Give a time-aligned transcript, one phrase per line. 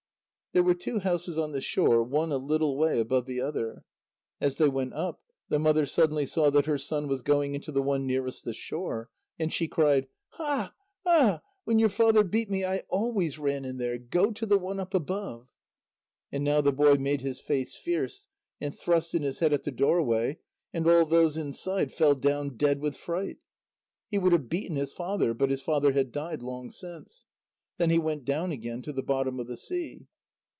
[0.53, 3.85] There were two houses on the shore, one a little way above the other.
[4.41, 7.81] As they went up, the mother suddenly saw that her son was going into the
[7.81, 9.09] one nearest the shore.
[9.39, 10.73] And she cried: "Ha
[11.05, 11.41] a; Ha a!
[11.63, 13.97] When your father beat me, I always ran in there.
[13.97, 15.47] Go to the one up above."
[16.33, 18.27] And now the boy made his face fierce,
[18.59, 20.39] and thrust in his head at the doorway,
[20.73, 23.37] and all those inside fell down dead with fright.
[24.09, 27.23] He would have beaten his father, but his father had died long since.
[27.77, 30.07] Then he went down again to the bottom of the sea.